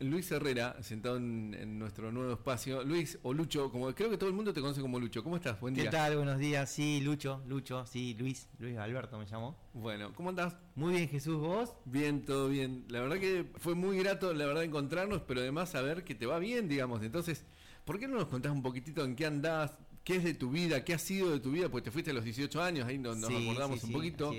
[0.00, 2.82] Luis Herrera, sentado en, nuestro nuevo espacio.
[2.84, 5.22] Luis, o Lucho, como creo que todo el mundo te conoce como Lucho.
[5.22, 5.60] ¿Cómo estás?
[5.60, 5.84] Buen día.
[5.84, 6.16] ¿Qué tal?
[6.16, 6.70] Buenos días.
[6.70, 9.58] Sí, Lucho, Lucho, sí, Luis, Luis Alberto me llamó.
[9.74, 10.56] Bueno, ¿cómo andás?
[10.74, 11.74] Muy bien, Jesús, ¿vos?
[11.84, 12.86] Bien, todo bien.
[12.88, 16.38] La verdad que fue muy grato, la verdad, encontrarnos, pero además saber que te va
[16.38, 17.02] bien, digamos.
[17.02, 17.44] Entonces,
[17.84, 19.72] ¿por qué no nos contás un poquitito en qué andás?
[20.02, 20.82] ¿Qué es de tu vida?
[20.82, 21.68] ¿Qué ha sido de tu vida?
[21.68, 24.32] Pues te fuiste a los 18 años, ahí nos, acordamos un poquito.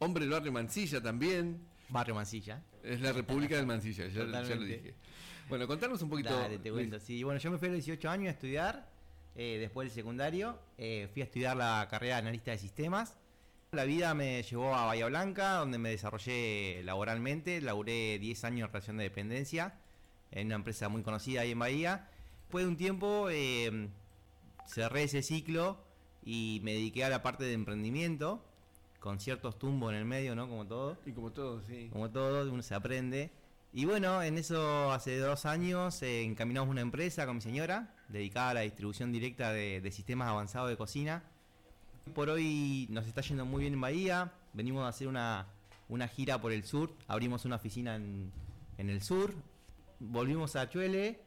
[0.00, 1.66] Hombre del barrio Mansilla también.
[1.88, 2.62] Barrio Mansilla.
[2.82, 4.94] Es la República del Mansilla, ya, lo dije.
[5.48, 6.36] Bueno, contanos un poquito.
[6.36, 7.00] Dale, te cuento.
[7.00, 8.88] Sí, bueno, yo me fui a los 18 años a estudiar,
[9.34, 13.16] eh, después del secundario, eh, fui a estudiar la carrera de analista de sistemas.
[13.72, 17.60] La vida me llevó a Bahía Blanca, donde me desarrollé laboralmente.
[17.60, 19.74] Laburé 10 años en relación de dependencia
[20.30, 22.08] en una empresa muy conocida ahí en Bahía.
[22.42, 23.88] Después de un tiempo eh,
[24.66, 25.84] cerré ese ciclo
[26.24, 28.44] y me dediqué a la parte de emprendimiento
[29.00, 30.48] con ciertos tumbos en el medio, ¿no?
[30.48, 30.98] Como todo.
[31.06, 31.88] Y como todo, sí.
[31.92, 33.30] Como todo, uno se aprende.
[33.72, 38.50] Y bueno, en eso hace dos años eh, encaminamos una empresa con mi señora dedicada
[38.50, 41.22] a la distribución directa de, sistemas avanzados de cocina.
[42.14, 44.32] Por hoy nos está yendo muy bien en Bahía.
[44.54, 45.46] Venimos a hacer una,
[45.88, 46.90] una gira por el sur.
[47.06, 48.32] Abrimos una oficina en,
[48.78, 49.34] en el sur.
[50.00, 51.20] Volvimos a Chuele.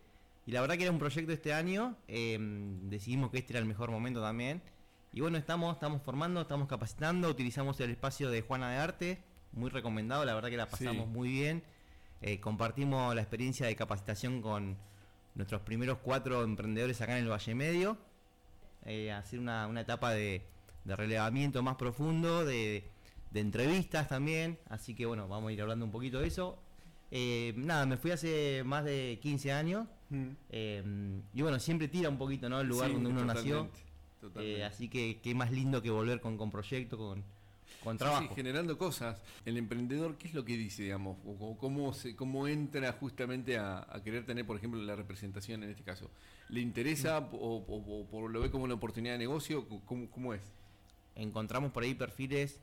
[0.47, 1.95] Y la verdad que era un proyecto este año.
[2.07, 4.61] Em, decidimos que este era el mejor momento también.
[5.13, 9.69] Y bueno, estamos, estamos formando, estamos capacitando, utilizamos el espacio de Juana de Arte, muy
[9.69, 11.63] recomendado, la verdad que la pasamos muy bien.
[12.21, 14.77] Eh, compartimos la experiencia de capacitación con
[15.35, 17.97] nuestros primeros cuatro emprendedores acá en el Valle Medio,
[18.85, 20.45] eh, hacer una, etapa de,
[20.85, 22.85] relevamiento más profundo, de,
[23.33, 26.57] entrevistas también, así que bueno, vamos a ir hablando un poquito de eso.
[27.13, 30.29] Eh, nada, me fui hace más de 15 años mm.
[31.33, 32.61] y bueno, siempre tira un poquito, ¿no?
[32.61, 33.69] El lugar donde uno nació.
[34.35, 37.23] Eh, así que qué más lindo que volver con, con proyecto, con,
[37.83, 38.27] con trabajo.
[38.29, 39.21] Sí, generando cosas.
[39.45, 41.17] El emprendedor, ¿qué es lo que dice, digamos?
[41.25, 45.83] O, cómo, se, ¿Cómo entra justamente a, querer tener, por ejemplo, la representación en este
[45.83, 46.09] caso?
[46.49, 47.29] ¿Le interesa mm.
[47.33, 49.67] o, lo ve como una oportunidad de negocio?
[49.85, 50.41] ¿Cómo, ¿Cómo, es?
[51.15, 52.59] Encontramos por ahí perfiles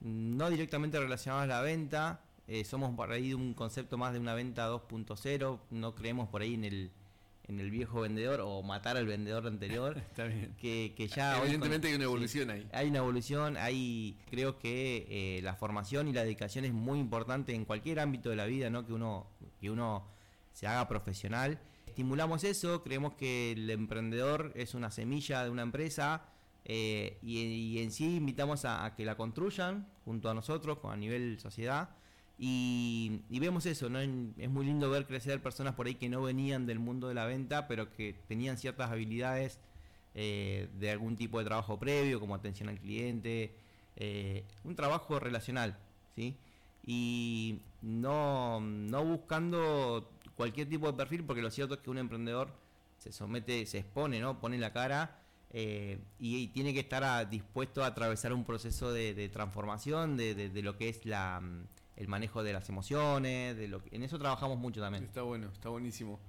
[0.00, 2.20] no directamente relacionados a la venta.
[2.46, 5.58] Eh, somos por ahí de un concepto más de una venta 2.0.
[5.70, 6.90] No creemos por ahí en el
[7.48, 9.96] en el viejo vendedor o matar al vendedor anterior.
[10.10, 10.54] Está bien.
[10.60, 11.38] Que, que ya.
[11.42, 12.68] Evidentemente hay una evolución ahí.
[12.72, 14.18] Hay una evolución, hay.
[14.30, 18.36] Creo que eh, la formación y la dedicación es muy importante en cualquier ámbito de
[18.36, 18.86] la vida, ¿no?
[18.86, 19.26] Que uno,
[19.60, 20.06] que uno
[20.52, 21.58] se haga profesional.
[21.86, 26.28] Estimulamos eso, creemos que el emprendedor es una semilla de una empresa.
[26.70, 31.38] Eh, y, en sí invitamos a, a, que la construyan junto a nosotros, a nivel
[31.40, 31.88] sociedad,
[32.40, 33.98] y, vemos eso, ¿no?
[33.98, 37.26] es muy lindo ver crecer personas por ahí que no venían del mundo de la
[37.26, 39.58] venta, pero que tenían ciertas habilidades
[40.14, 43.54] eh, de algún tipo de trabajo previo, como atención al cliente,
[43.96, 45.76] eh, un trabajo relacional,
[46.14, 46.36] ¿sí?
[46.86, 52.52] Y no, no buscando cualquier tipo de perfil, porque lo cierto es que un emprendedor
[52.98, 54.40] se somete, se expone, ¿no?
[54.40, 55.18] Pone la cara
[55.52, 60.76] eh, y, tiene que estar dispuesto a atravesar un proceso de, transformación de, de, lo
[60.76, 61.42] que es la
[61.98, 65.04] el manejo de las emociones, de lo que, en eso trabajamos mucho también.
[65.04, 66.20] Está bueno, está buenísimo.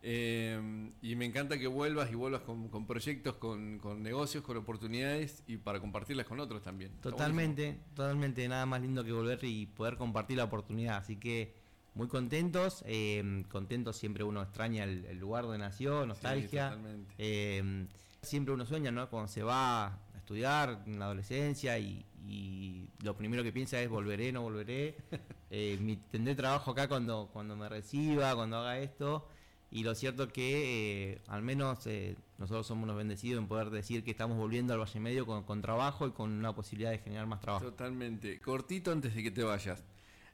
[0.00, 5.58] Eh, y me encanta que vuelvas y vuelvas con, proyectos, con, negocios, con oportunidades y
[5.58, 6.92] para compartirlas con otros también.
[7.02, 10.96] Totalmente, totalmente, nada más lindo que volver y poder compartir la oportunidad.
[10.96, 11.54] Así que
[11.94, 16.78] muy contentos, eh, contentos siempre uno extraña el, lugar donde nació, nostalgia.
[17.18, 17.86] Eh,
[18.22, 19.10] siempre uno sueña, ¿no?
[19.10, 22.04] Cuando se va estudiar en la adolescencia y,
[23.02, 24.96] lo primero que piensa es volveré, no volveré.
[25.50, 29.26] Eh, tendré trabajo acá cuando, cuando me reciba, cuando haga esto.
[29.70, 33.70] Y lo cierto es que eh, al menos eh, nosotros somos unos bendecidos en poder
[33.70, 36.98] decir que estamos volviendo al Valle Medio con, con trabajo y con una posibilidad de
[36.98, 37.64] generar más trabajo.
[37.64, 38.38] Totalmente.
[38.40, 39.82] Cortito antes de que te vayas.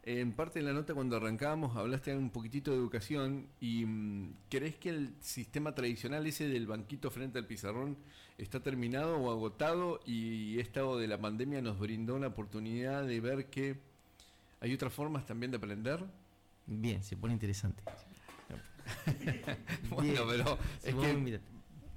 [0.07, 4.77] En parte de la nota cuando arrancábamos hablaste un poquitito de educación y mm, ¿crees
[4.77, 7.97] que el sistema tradicional ese del banquito frente al pizarrón
[8.37, 13.49] está terminado o agotado y esto de la pandemia nos brindó la oportunidad de ver
[13.49, 13.81] que
[14.61, 16.05] hay otras formas también de aprender?
[16.67, 17.83] Bien, se pone interesante.
[19.89, 21.41] bueno, pero es que...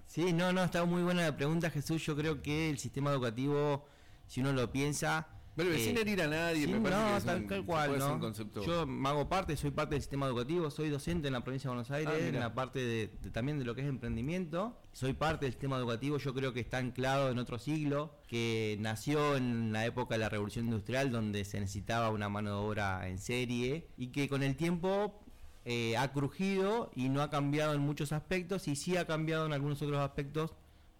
[0.05, 2.05] Sí, no, no, está muy buena la pregunta Jesús.
[2.05, 3.85] Yo creo que el sistema educativo,
[4.27, 5.27] si uno lo piensa,
[5.57, 8.31] sin herir a nadie, me parece no, tal, cual, ¿no?
[8.63, 11.91] Yo hago parte, soy parte del sistema educativo, soy docente en la provincia de Buenos
[11.91, 14.77] Aires, ah, en la parte de, también de lo que es emprendimiento.
[14.93, 19.35] Soy parte del sistema educativo, yo creo que está anclado en otro siglo, que nació
[19.35, 23.17] en la época de la revolución industrial, donde se necesitaba una mano de obra en
[23.17, 25.19] serie, y que con el tiempo
[25.65, 29.53] eh, ha crujido y no ha cambiado en muchos aspectos, y sí ha cambiado en
[29.53, 30.53] algunos otros aspectos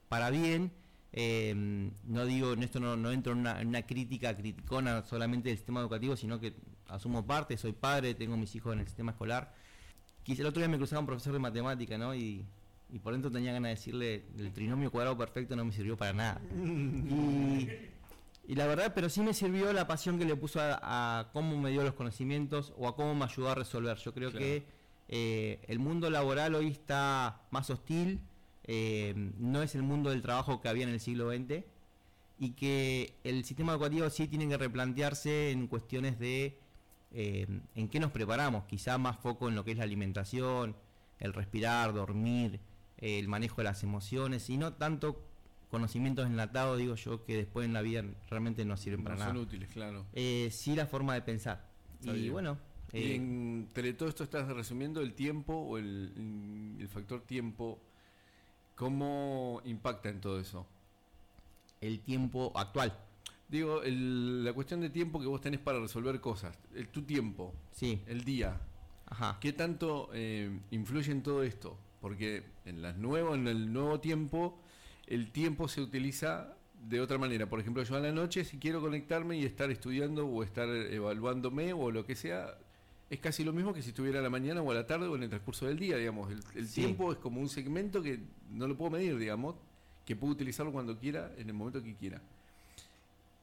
[0.09, 0.71] para bien
[1.13, 1.54] eh,
[2.06, 6.39] no digo, en esto no, entro en una, crítica criticona solamente del sistema educativo, sino
[6.39, 6.54] que
[6.88, 9.54] asumo parte, soy padre, tengo mis hijos en el sistema escolar.
[10.24, 12.13] quizá el otro día me cruzaba un profesor de matemática, ¿no?
[12.15, 12.45] Y,
[12.89, 16.13] y por dentro tenía ganas de decirle, el trinomio cuadrado perfecto no me sirvió para
[16.13, 16.42] nada.
[16.56, 17.68] y,
[18.48, 20.80] y la verdad, pero sí me sirvió la pasión que le puso a,
[21.19, 23.98] a cómo me dio los conocimientos o a cómo me ayudó a resolver.
[23.98, 24.45] Yo creo Claro.
[24.45, 24.63] que
[25.09, 28.19] eh, el mundo laboral hoy está más hostil,
[28.68, 31.64] eh, no es el mundo del trabajo que había en el siglo XX
[32.40, 36.60] y que el sistema educativo sí tiene que replantearse en cuestiones de
[37.12, 40.75] eh, en qué nos preparamos, quizá más foco en lo que es la alimentación,
[41.19, 42.60] el respirar, dormir,
[42.98, 45.24] eh, el manejo de las emociones y no tanto
[45.72, 49.31] conocimientos enlatados, digo yo, que después en la vida realmente no sirven para No nada.
[49.34, 50.06] son útiles, claro.
[50.14, 51.66] Eh, sí la forma de pensar.
[52.00, 52.34] Está y bien.
[52.34, 52.58] bueno,
[52.94, 57.81] Y entre todo esto estás resumiendo el tiempo o el, el factor tiempo.
[58.77, 60.65] ¿Cómo impacta en todo eso?
[61.81, 62.97] el tiempo actual,
[63.50, 67.53] Digo, el- la cuestión de tiempo que vos tenés para resolver cosas, el, tu tiempo,
[67.71, 68.59] sí, el día,
[69.06, 69.38] ajá.
[69.39, 71.77] ¿qué tanto eh, influye en todo esto?
[72.01, 74.59] Porque en, las nuevo, en el nuevo tiempo,
[75.06, 76.56] el tiempo se utiliza
[76.89, 77.47] de otra manera.
[77.47, 81.71] Por ejemplo, yo a la noche, si quiero conectarme y estar estudiando o estar evaluándome
[81.73, 82.57] o lo que sea,
[83.09, 85.15] es casi lo mismo que si estuviera a la mañana o a la tarde o
[85.15, 86.31] en el transcurso del día, digamos.
[86.31, 86.81] El, el Sí.
[86.81, 88.19] tiempo es como un segmento que
[88.51, 89.56] no lo puedo medir, digamos,
[90.06, 92.21] que puedo utilizarlo cuando quiera, en el momento que quiera.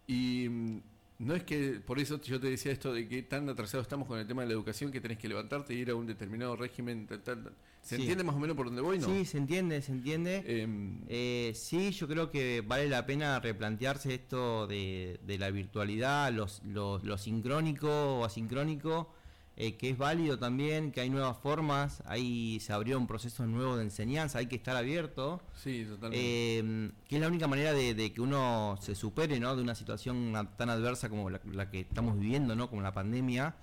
[0.06, 0.80] Y mm,
[1.20, 4.18] no es que, por eso yo te decía esto de que tan atrasados estamos con
[4.18, 7.06] el tema de la educación que tenés que levantarte e ir a un determinado régimen.
[7.06, 7.52] tal, tal, tal.
[7.82, 8.02] ¿Se Sí.
[8.02, 8.98] entiende más o menos por dónde voy?
[8.98, 9.06] No.
[9.06, 10.42] Sí, se entiende, se entiende.
[10.46, 16.32] Em, Eh, sí, yo creo que vale la pena replantearse esto de, de la virtualidad,
[16.32, 17.88] los, los- lo sincrónico
[18.20, 19.12] o asincrónico,
[19.56, 23.84] eh, que es válido también, que hay nuevas formas, ahí se abrieron procesos nuevos de
[23.84, 26.18] enseñanza, hay que estar abierto, sí, totalmente.
[26.58, 29.54] eh, que es la única manera de, de que uno se supere ¿no?
[29.54, 32.68] de una situación tan adversa como la, la que estamos viviendo, ¿no?
[32.68, 33.54] como la pandemia.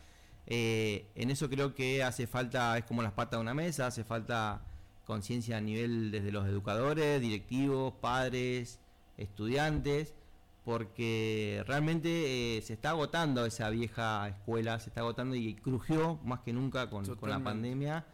[0.48, 4.04] Eh, en eso creo que hace falta, es como las patas de una mesa, hace
[4.04, 4.62] falta
[5.06, 8.80] conciencia a nivel desde los educadores, directivos, padres,
[9.18, 10.14] estudiantes,
[10.64, 16.42] porque realmente eh, se está agotando esa vieja escuela, se está agotando y crujió más
[16.42, 18.06] que nunca con, con la pandemia.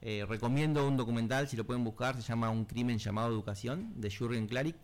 [0.00, 4.10] Eh, recomiendo un documental, si lo pueden buscar, se llama Un crimen llamado educación, de
[4.10, 4.76] Jürgen Klarik.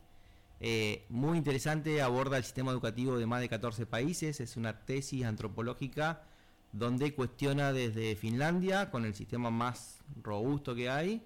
[0.60, 5.24] Eh, muy interesante, aborda el sistema educativo de más de 14 países, es una tesis
[5.24, 6.22] antropológica
[6.72, 11.22] donde cuestiona desde Finlandia, con el sistema más robusto que hay,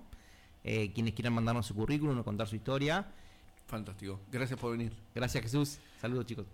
[0.66, 3.06] eh, Quienes quieran mandarnos su currículum o contar su historia.
[3.68, 4.20] Fantástico.
[4.32, 4.92] Gracias por venir.
[5.14, 5.78] Gracias Jesús.
[6.02, 6.46] Saludos chicos.